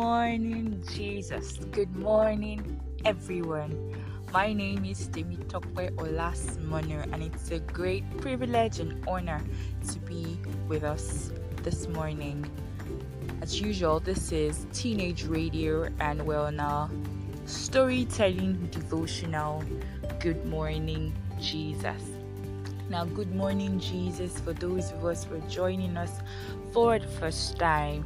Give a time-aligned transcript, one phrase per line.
[0.00, 1.58] morning, Jesus.
[1.72, 3.76] Good morning, everyone.
[4.32, 9.42] My name is Temi Tokwe Olasmono, and it's a great privilege and honor
[9.88, 11.32] to be with us
[11.64, 12.50] this morning.
[13.42, 16.88] As usual, this is Teenage Radio, and we're now
[17.44, 19.62] storytelling devotional.
[20.18, 22.02] Good morning, Jesus.
[22.88, 26.22] Now, good morning, Jesus, for those of us who are joining us
[26.72, 28.04] for the first time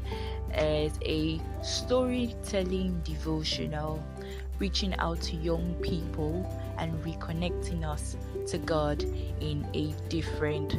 [0.55, 4.03] as a storytelling devotional,
[4.59, 6.47] reaching out to young people
[6.79, 8.17] and reconnecting us
[8.49, 9.03] to God
[9.41, 10.77] in a different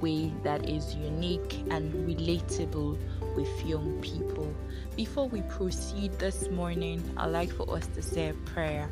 [0.00, 2.98] way that is unique and relatable
[3.36, 4.54] with young people.
[4.96, 8.88] Before we proceed this morning, I'd like for us to say a prayer.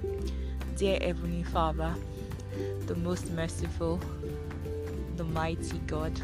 [0.76, 1.94] Dear Heavenly Father,
[2.86, 4.00] the most merciful,
[5.16, 6.18] the mighty God,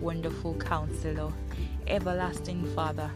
[0.00, 1.32] wonderful counselor,
[1.88, 3.10] everlasting Father,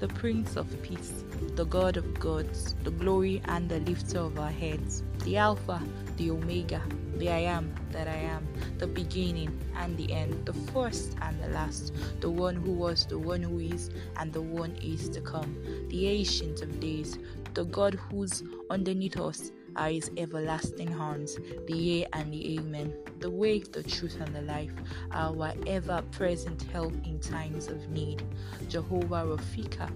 [0.00, 1.24] the Prince of Peace,
[1.54, 5.80] the God of gods, the glory and the lifter of our heads, the Alpha,
[6.16, 6.82] the Omega,
[7.16, 8.46] the I am that I am,
[8.78, 13.18] the beginning and the end, the first and the last, the one who was, the
[13.18, 15.56] one who is, and the one is to come,
[15.88, 17.18] the ancient of days,
[17.54, 23.30] the God who's underneath us are his everlasting hands, the yea and the amen, the
[23.30, 24.72] way, the truth, and the life,
[25.12, 28.22] our ever present help in times of need.
[28.68, 29.90] Jehovah Rafika,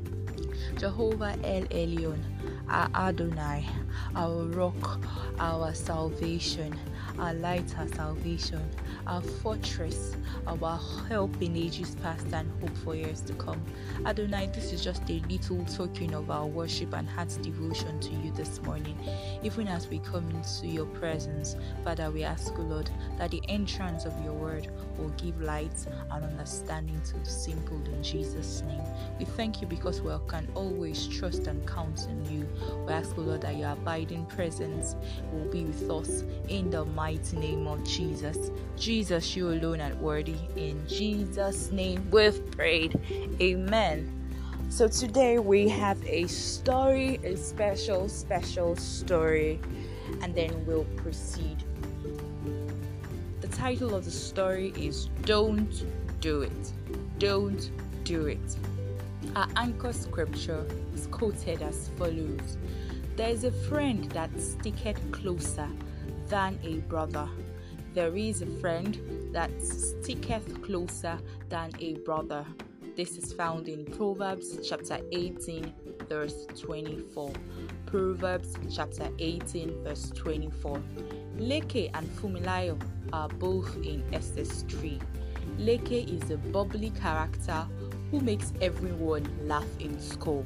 [0.79, 2.21] Jehovah El Elyon,
[2.69, 3.67] our Adonai,
[4.15, 5.01] our rock,
[5.39, 6.79] our salvation,
[7.19, 8.63] our light, our salvation,
[9.07, 10.17] our fortress,
[10.47, 13.61] our help in ages past and hope for years to come.
[14.07, 18.31] Adonai, this is just a little token of our worship and heart's devotion to you
[18.33, 18.97] this morning.
[19.43, 24.05] Even as we come into your presence, Father, we ask, O Lord, that the entrance
[24.05, 28.83] of your word will give light and understanding to the simple in Jesus' name.
[29.19, 32.49] We thank you because we can always trust and count on you.
[32.87, 34.97] We ask, O Lord, that your abiding presence
[35.33, 38.51] will be with us in the mighty name of Jesus.
[38.77, 40.37] Jesus, you alone are worthy.
[40.57, 42.99] In Jesus' name we've prayed.
[43.41, 44.11] Amen.
[44.69, 49.61] So today we have a story, a special, special story,
[50.23, 51.65] and then we'll proceed.
[53.41, 55.85] The title of the story is Don't
[56.21, 56.73] Do It.
[57.19, 57.71] Don't
[58.05, 58.57] Do It.
[59.35, 62.57] Our anchor scripture is quoted as follows
[63.17, 65.69] There is a friend that sticketh closer
[66.31, 67.29] than a brother.
[67.93, 68.97] There is a friend
[69.33, 71.19] that sticketh closer
[71.49, 72.47] than a brother.
[72.97, 75.75] This is found in Proverbs chapter 18,
[76.09, 77.33] verse 24.
[77.87, 80.81] Proverbs chapter 18, verse 24.
[81.37, 82.81] Leke and Funmilayo
[83.13, 85.01] are both in SS 3.
[85.59, 87.67] Leke is a bubbly character
[88.13, 90.45] who makes everyone laugh in school.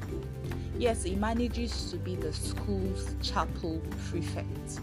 [0.79, 4.79] Yes, he manages to be the school's chapel prefect.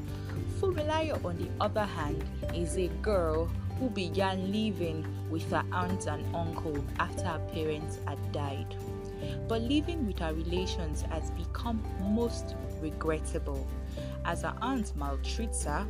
[0.63, 2.25] Funmilayo, on the other hand,
[2.55, 3.47] is a girl
[3.81, 8.77] who began living with her aunt and uncle after her parents had died.
[9.49, 13.67] But living with her relations has become most regrettable
[14.25, 15.85] as her aunt maltreats her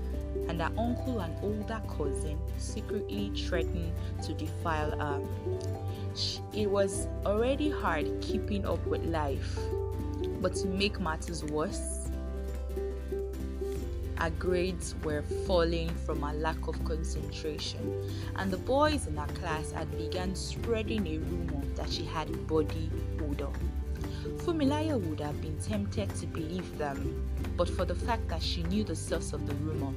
[0.49, 5.21] and her uncle and older cousin secretly threaten to defile her.
[6.55, 9.59] It was already hard keeping up with life,
[10.41, 12.02] but to make matters worse,
[14.22, 19.72] her grades were falling from a lack of concentration, and the boys in her class
[19.72, 22.88] had begun spreading a rumor that she had body
[23.21, 23.50] odor.
[24.22, 28.84] Funmilayo would have been tempted to believe them, but for the fact that she knew
[28.84, 29.93] the source of the rumor.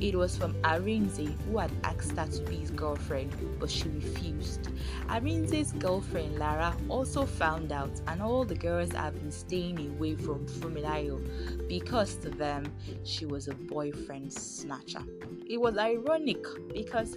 [0.00, 4.68] It was from Arinze, who had asked her to be his girlfriend, but she refused.
[5.08, 10.46] Arinze's girlfriend Lara also found out, and all the girls have been staying away from
[10.46, 12.72] Funmilayo because to them
[13.04, 15.02] she was a boyfriend snatcher.
[15.48, 16.44] It was ironic
[16.74, 17.16] because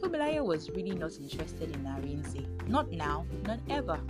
[0.00, 2.46] Funmilayo was really not interested in Arinze.
[2.68, 4.00] Not now, not ever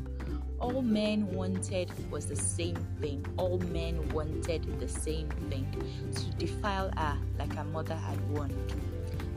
[0.61, 3.25] all men wanted was the same thing.
[3.37, 5.67] All men wanted the same thing
[6.15, 8.75] to defile her like her mother had warned.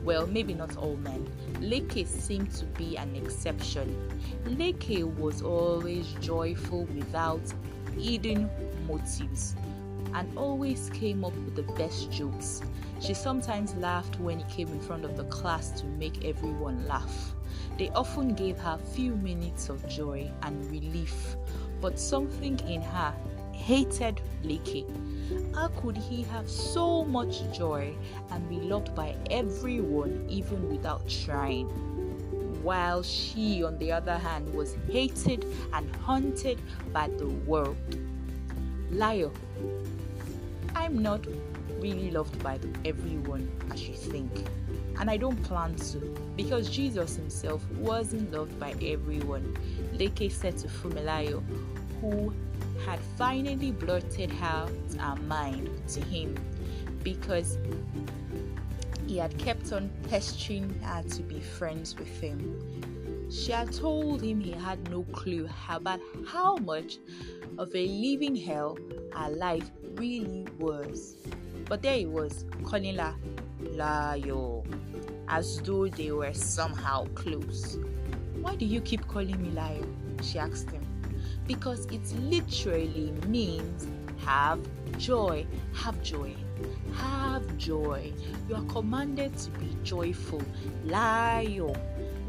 [0.02, 1.28] Well, maybe not all men.
[1.60, 4.08] Leke seemed to be an exception.
[4.46, 7.42] Leke was always joyful without
[7.98, 8.48] hidden
[8.88, 9.56] motives
[10.14, 12.62] and always came up with the best jokes.
[13.00, 17.34] She sometimes laughed when he came in front of the class to make everyone laugh.
[17.80, 21.34] They often gave her few minutes of joy and relief,
[21.80, 23.14] but something in her
[23.52, 24.84] hated Leke.
[25.54, 27.96] How could he have so much joy
[28.32, 31.68] and be loved by everyone even without trying?
[32.62, 36.60] While she, on the other hand, was hated and hunted
[36.92, 37.78] by the world.
[38.90, 39.30] Liar.
[40.76, 41.24] I'm not
[41.78, 44.30] really loved by everyone as you think.
[44.98, 45.98] And I don't plan to
[46.36, 49.56] because Jesus himself wasn't loved by everyone.
[49.94, 51.42] Leke said to Funmilayo,
[52.00, 52.32] who
[52.86, 56.36] had finally blurted out her mind to him
[57.02, 57.58] because
[59.06, 63.28] he had kept on pestering her to be friends with him.
[63.30, 66.98] She had told him he had no clue about how much
[67.58, 68.78] of a living hell
[69.14, 71.16] her life really was.
[71.68, 73.14] But there he was, calling her
[73.62, 74.59] Layo,
[75.28, 77.78] as though they were somehow close.
[78.40, 79.86] Why do you keep calling me Layo?
[80.22, 80.84] She asked him.
[81.46, 83.86] Because it literally means
[84.24, 84.60] have
[84.98, 86.34] joy, have joy.
[86.94, 88.12] Have joy.
[88.48, 90.42] You are commanded to be joyful.
[90.84, 91.74] Layo,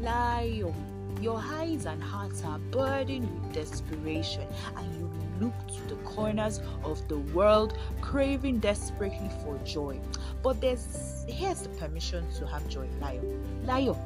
[0.00, 0.74] layo.
[1.20, 4.46] Your eyes and hearts are burdened with desperation,
[4.76, 5.10] and you
[5.40, 10.00] look to the corners of the world, craving desperately for joy.
[10.42, 10.80] But there's
[11.26, 12.88] here's the permission to have joy.
[13.00, 13.22] Layo,
[13.64, 13.96] layo.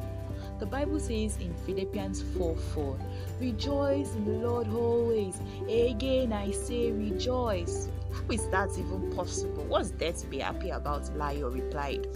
[0.58, 2.98] The Bible says in Philippians 4 4,
[3.40, 5.38] Rejoice in the Lord always.
[5.68, 7.88] Again, I say rejoice.
[8.12, 9.64] How is that even possible?
[9.64, 11.04] What's there to be happy about?
[11.16, 12.06] Layo replied.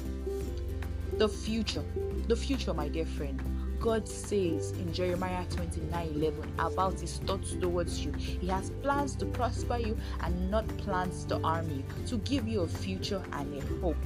[1.19, 1.85] The future.
[2.29, 3.43] The future, my dear friend.
[3.81, 8.13] God says in Jeremiah 29 11 about his thoughts towards you.
[8.13, 12.61] He has plans to prosper you and not plans to harm you, to give you
[12.61, 13.97] a future and a hope.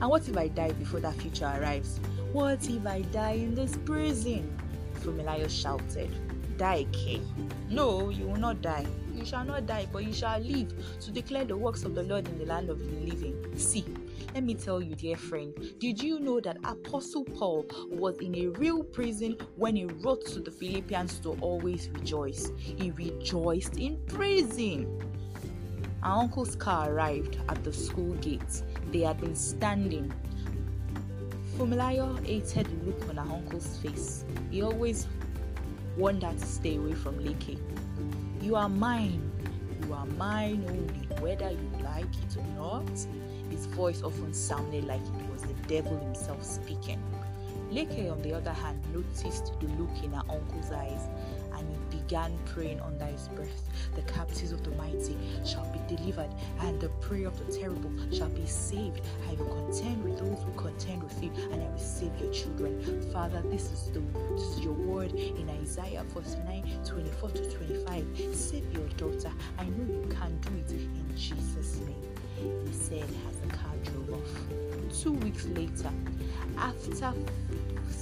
[0.00, 2.00] And what if I die before that future arrives?
[2.32, 4.56] What if I die in this prison?
[5.00, 6.10] Funmilayo shouted.
[6.56, 7.20] Die, K.
[7.68, 8.86] No, you will not die.
[9.12, 12.28] You shall not die, but you shall live to declare the works of the Lord
[12.28, 13.36] in the land of the living.
[13.56, 13.84] See,
[14.34, 18.48] let me tell you, dear friend, did you know that Apostle Paul was in a
[18.48, 22.50] real prison when he wrote to the Philippians to always rejoice?
[22.56, 25.00] He rejoiced in prison.
[26.02, 28.62] Our uncle's car arrived at the school gate.
[28.94, 30.12] They had been standing.
[31.58, 34.24] Funmilayo hated the look on her uncle's face.
[34.52, 35.08] He always
[35.96, 37.58] wanted to stay away from Leke.
[38.40, 39.32] You are mine.
[39.82, 42.88] You are mine only, whether you like it or not.
[43.50, 47.02] His voice often sounded like it was the devil himself speaking.
[47.72, 51.08] Leke, on the other hand, noticed the look in her uncle's eyes
[52.06, 53.68] began praying under his breath.
[53.94, 56.30] The captives of the mighty shall be delivered,
[56.60, 59.00] and the prey of the terrible shall be saved.
[59.28, 63.10] I will contend with those who contend with you, and I will save your children.
[63.12, 64.00] Father, this is the
[64.34, 68.06] this is your word in Isaiah 49 24 to 25.
[68.34, 69.32] Save your daughter.
[69.58, 72.02] I know you can do it in Jesus' name.
[72.66, 75.00] He said as the car drove off.
[75.00, 75.90] Two weeks later,
[76.58, 77.12] after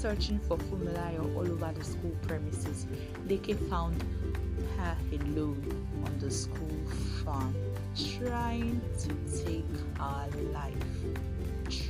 [0.03, 2.89] searching for Funmilayo all over the school premises,
[3.29, 4.03] Leke found
[4.77, 6.77] her alone on the school
[7.25, 7.55] farm,
[8.19, 9.65] trying to take
[10.01, 10.75] our life.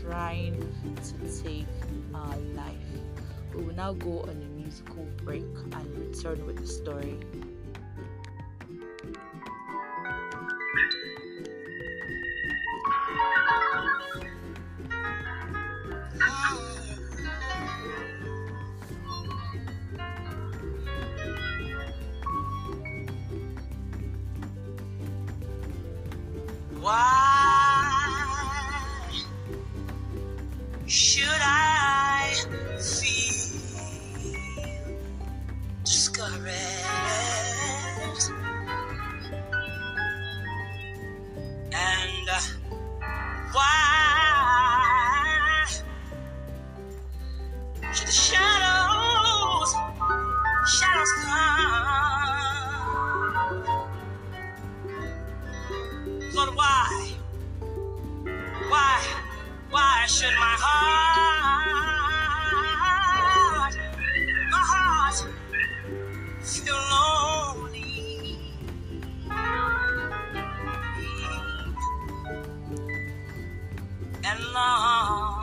[0.02, 0.60] Trying
[1.08, 1.66] to take
[2.14, 2.90] our life.
[3.54, 7.18] We will now go on a musical break and return with the story.
[74.24, 75.41] and long.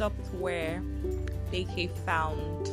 [0.00, 0.82] Stopped where
[1.52, 2.70] Leke found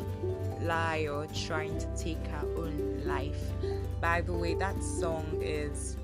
[0.62, 3.52] Layo trying to take her own life.
[4.00, 5.98] By the way, that song is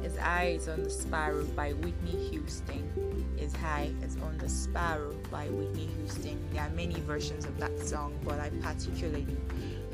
[0.00, 3.26] His Eyes on the Sparrow by Whitney Houston.
[3.36, 6.42] His Eye is on the Sparrow by Whitney Houston.
[6.50, 9.36] There are many versions of that song, but I particularly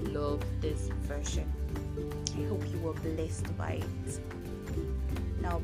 [0.02, 1.52] love this version.
[2.38, 4.20] I hope you were blessed by it.
[5.40, 5.60] Now,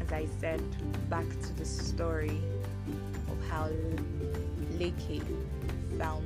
[0.00, 0.64] as I said,
[1.08, 2.40] back to the story
[3.54, 3.70] how
[5.96, 6.24] found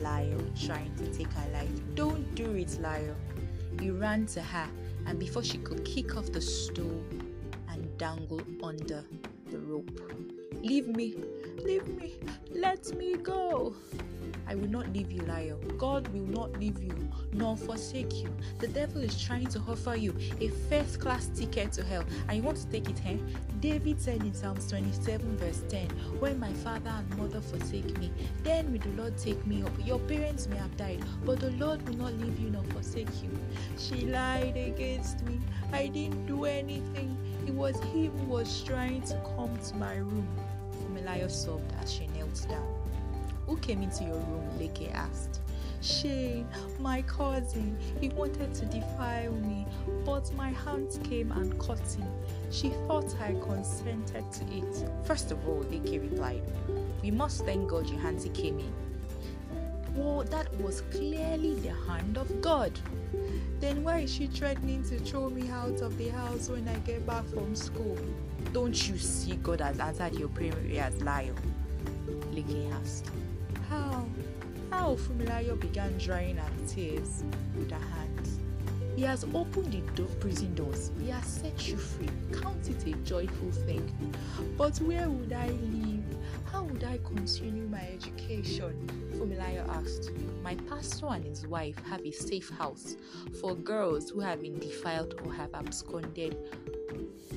[0.00, 1.70] Layo trying to take her life.
[1.94, 3.14] Don't do it, Layo.
[3.80, 4.68] He ran to her,
[5.06, 7.02] and before she could kick off the stool
[7.68, 9.04] and dangle under
[9.50, 9.90] the rope,
[10.64, 11.14] Leave me,
[11.62, 12.14] leave me,
[12.50, 13.74] let me go.
[14.46, 15.56] I will not leave you, liar.
[15.76, 16.96] God will not leave you
[17.34, 18.34] nor forsake you.
[18.60, 22.42] The devil is trying to offer you a first class ticket to hell, and you
[22.42, 23.18] want to take it, eh?
[23.60, 25.86] David said in Psalms 27, verse 10,
[26.18, 28.10] When my father and mother forsake me,
[28.42, 29.72] then will the Lord take me up.
[29.84, 33.30] Your parents may have died, but the Lord will not leave you nor forsake you.
[33.76, 35.40] She lied against me.
[35.74, 37.18] I didn't do anything.
[37.46, 40.26] It was him who was trying to come to my room.
[41.04, 42.66] Funmilayo sobbed as she knelt down.
[43.46, 44.48] Who came into your room?
[44.58, 45.40] Leke asked.
[45.82, 46.48] Shane,
[46.80, 49.66] my cousin, he wanted to defile me,
[50.06, 52.08] but my hands came and caught him.
[52.50, 54.88] She thought I consented to it.
[55.04, 56.42] First of all, Leke replied,
[57.02, 58.72] We must thank God your auntie came in.
[59.94, 62.72] Well, that was clearly the hand of God.
[63.60, 67.06] Then why is she threatening to throw me out of the house when I get
[67.06, 67.98] back from school?
[68.54, 71.34] Don't you see God has answered your prayers, liar?
[72.32, 73.10] Leke asked.
[73.68, 74.06] How?
[74.70, 77.24] How Funmilayo began drying her tears
[77.56, 78.38] with her hands.
[78.94, 80.92] He has opened the do- prison doors.
[81.00, 82.08] He has set you free.
[82.40, 83.92] Count it a joyful thing.
[84.56, 86.04] But where would I live?
[86.52, 88.88] How would I continue my education?
[89.14, 90.12] Funmilayo asked.
[90.44, 92.96] My pastor and his wife have a safe house
[93.40, 96.36] for girls who have been defiled or have absconded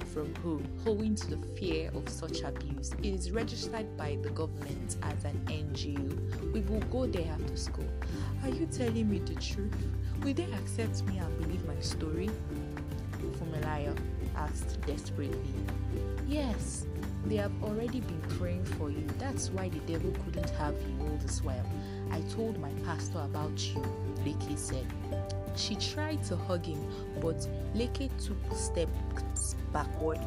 [0.04, 2.92] from home owing to the fear of such abuse.
[3.04, 6.54] It is registered by the government as an NGO.
[6.54, 7.88] We will go there after school.
[8.44, 9.75] Are you telling me the truth?
[10.24, 12.30] Will they accept me and believe my story?
[13.39, 13.96] Funmilayo
[14.36, 15.54] asked desperately.
[16.27, 16.86] Yes,
[17.25, 19.06] they have already been praying for you.
[19.18, 21.66] That's why the devil couldn't have you all this while.
[22.12, 23.82] I told my pastor about you,
[24.25, 24.86] Leke said.
[25.58, 26.80] She tried to hug him,
[27.20, 30.20] but Leke took steps backward.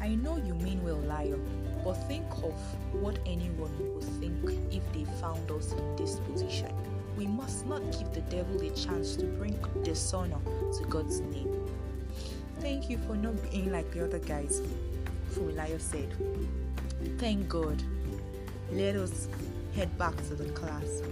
[0.00, 1.38] I know you mean well, liar,
[1.84, 2.54] but think of
[2.92, 4.36] what anyone would think
[4.72, 6.72] if they found us in this position.
[7.16, 10.38] We must not give the devil a chance to bring dishonor
[10.78, 11.68] to God's name.
[12.60, 14.62] Thank you for not being like the other guys,
[15.32, 16.08] Funmilayo said.
[17.18, 17.82] Thank God.
[18.70, 19.28] Let us
[19.74, 21.02] head back to the class.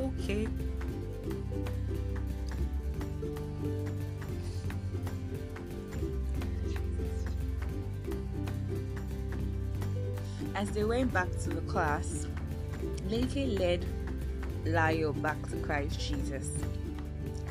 [0.00, 0.48] Okay.
[10.54, 12.26] As they went back to the class,
[13.08, 13.84] Leke led
[14.64, 16.48] Layo back to Christ Jesus.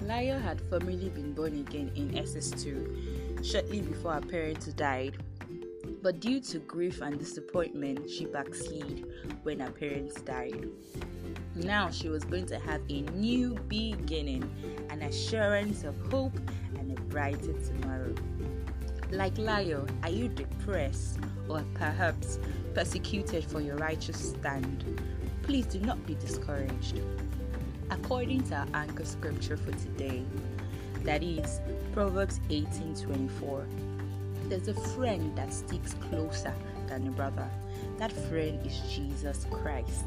[0.03, 5.17] Layo had formerly been born again in SS2 shortly before her parents died,
[6.01, 9.05] but due to grief and disappointment, she backslid
[9.43, 10.67] when her parents died.
[11.63, 14.49] Now she was going to have a new beginning,
[14.89, 16.39] an assurance of hope
[16.77, 18.15] and a brighter tomorrow.
[19.11, 22.39] Like Layo, are you depressed or perhaps
[22.73, 25.01] persecuted for your righteous stand?
[25.43, 27.01] Please do not be discouraged.
[27.91, 30.23] According to our anchor scripture for today,
[31.03, 31.59] that is
[31.91, 33.65] Proverbs 18:24,
[34.47, 36.53] there's a friend that sticks closer
[36.87, 37.49] than a brother.
[37.97, 40.05] That friend is Jesus Christ.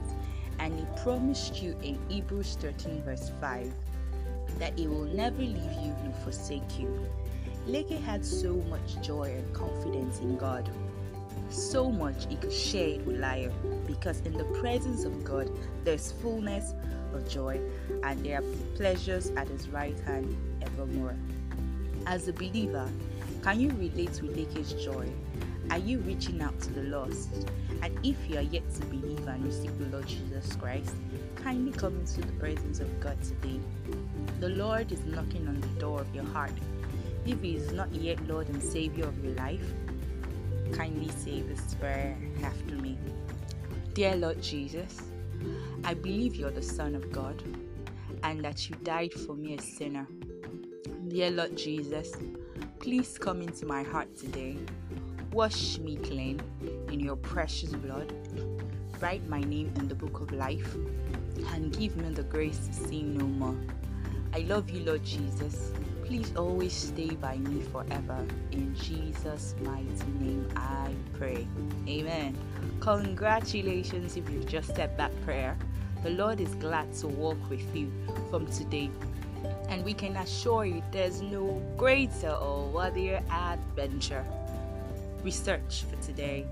[0.62, 3.69] And he promised you in Hebrews 13, verse 5,
[4.61, 7.04] that he will never leave you nor forsake you.
[7.66, 10.71] Leke had so much joy and confidence in God.
[11.50, 13.52] So much he could share it with Layo
[13.88, 15.50] because in the presence of God
[15.83, 16.75] there's fullness
[17.12, 17.61] of joy
[18.04, 18.45] and there are
[18.76, 21.16] pleasures at his right hand evermore.
[22.07, 22.88] As a believer,
[23.42, 25.09] can you relate to Leke's joy?
[25.72, 27.30] Are you reaching out to the lost?
[27.80, 30.94] And if you are yet to believe and receive the Lord Jesus Christ,
[31.36, 33.58] kindly come into the presence of God today.
[34.40, 36.52] The Lord is knocking on the door of your heart.
[37.24, 39.64] If He is not yet Lord and Savior of your life,
[40.72, 42.98] kindly say this prayer after me.
[43.94, 45.00] Dear Lord Jesus,
[45.84, 47.42] I believe you're the Son of God
[48.22, 50.06] and that you died for me, a sinner.
[51.08, 52.12] Dear Lord Jesus,
[52.78, 54.58] please come into my heart today.
[55.32, 56.42] Wash me clean
[56.90, 58.12] in your precious blood.
[59.00, 60.76] Write my name in the book of life
[61.54, 63.56] and give me the grace to sin no more.
[64.34, 65.72] I love you, Lord Jesus.
[66.04, 68.26] Please always stay by me forever.
[68.50, 71.46] In Jesus' mighty name, I pray.
[71.88, 72.37] Amen.
[72.80, 75.57] Congratulations if you've just said that prayer.
[76.02, 77.90] The Lord is glad to walk with you
[78.28, 78.90] from today.
[79.70, 84.26] And we can assure you there's no greater or worthier adventure.
[85.22, 86.46] Research for today.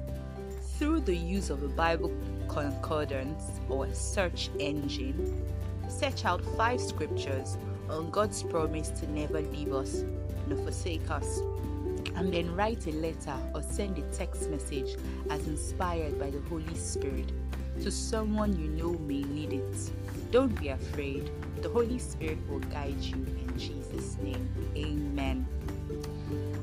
[0.79, 2.13] Through the use of a Bible
[2.49, 5.45] concordance or search engine,
[5.89, 10.05] search out five scriptures on God's promise to never leave us
[10.47, 11.41] nor forsake us.
[12.17, 14.97] And then write a letter or send a text message
[15.31, 17.33] as inspired by the Holy Spirit
[17.83, 19.91] to someone you know may need it.
[20.31, 21.31] Don't be afraid.
[21.63, 24.49] The Holy Spirit will guide you in Jesus' name.
[24.77, 25.47] Amen.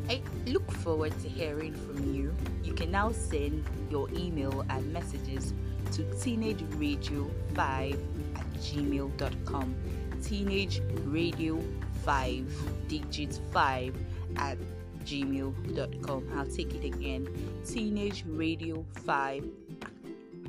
[0.10, 2.34] I look forward to hearing from you.
[2.64, 5.54] You can now send your email and messages
[5.94, 7.98] to teenageradio5
[8.36, 9.76] at gmail.com.
[10.24, 11.62] Teenage Radio
[12.04, 13.96] 5, digits 5
[14.38, 14.58] at
[15.04, 16.30] gmail.com.
[16.36, 17.28] I'll take it again.
[17.66, 19.46] Teenage Radio 5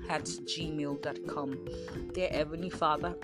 [0.09, 1.69] at gmail.com.
[2.15, 3.15] Dear Heavenly Father,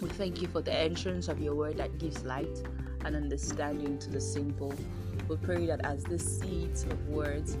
[0.00, 2.62] we thank you for the entrance of your word that gives light
[3.04, 4.74] and understanding to the simple.
[5.30, 7.56] We pray that as the seeds of words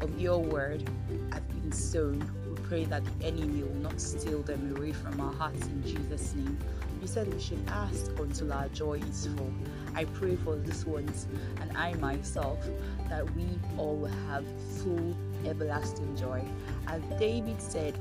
[0.00, 0.88] of your word
[1.32, 5.34] have been sown, we pray that the enemy will not steal them away from our
[5.34, 6.58] hearts in Jesus' name.
[7.02, 9.52] You said we should ask until our joy is full.
[9.94, 11.26] I pray for these ones
[11.60, 12.66] and I myself
[13.10, 13.44] that we
[13.76, 14.46] all will have
[14.78, 16.42] full everlasting joy.
[16.86, 17.98] As David said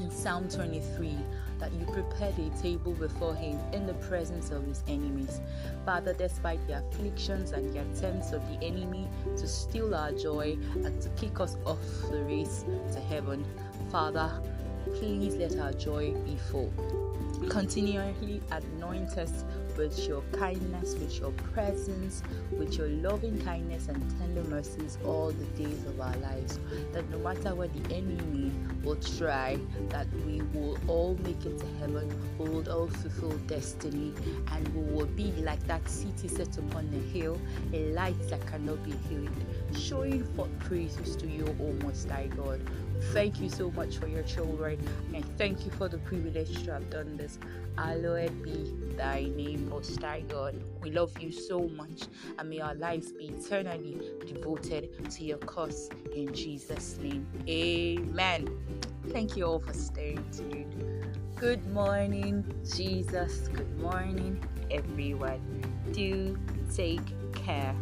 [0.00, 1.16] in Psalm 23,
[1.58, 5.40] that you prepared a table before him in the presence of his enemies.
[5.84, 11.00] Father, despite the afflictions and the attempts of the enemy to steal our joy and
[11.00, 11.78] to kick us off
[12.10, 13.44] the race to heaven,
[13.90, 14.30] Father,
[14.96, 16.72] please let our joy be full.
[17.48, 19.44] Continually anoint us
[19.78, 25.44] with your kindness, with your presence, with your loving kindness and tender mercies all the
[25.62, 26.58] days of our lives.
[26.92, 28.50] That no matter what the enemy
[28.82, 29.56] will try,
[29.90, 34.12] that we will all make it to heaven, we will all fulfill destiny,
[34.52, 37.40] and we will be like that city set upon the hill,
[37.72, 39.30] a light that cannot be hid,
[39.76, 42.60] showing forth praises to you, O Most High God.
[43.12, 44.78] Thank you so much for your children,
[45.14, 47.38] and thank you for the privilege to have done this.
[47.76, 50.60] Hallowed be thy name, Most High God.
[50.82, 52.02] We love you so much,
[52.38, 57.26] and may our lives be eternally devoted to your cause in Jesus' name.
[57.48, 58.48] Amen.
[59.10, 61.16] Thank you all for staying tuned.
[61.36, 63.48] Good morning, Jesus.
[63.48, 65.40] Good morning, everyone.
[65.92, 66.36] Do
[66.74, 67.00] take
[67.32, 67.74] care.